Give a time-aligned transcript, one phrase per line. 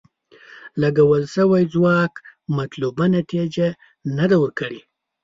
[0.81, 2.13] لګول شوی ځواک
[2.57, 3.69] مطلوبه نتیجه
[4.17, 4.81] نه ده ورکړې.